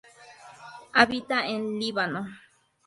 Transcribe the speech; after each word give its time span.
Habita 0.93 1.45
en 1.53 1.79
Líbano. 1.79 2.21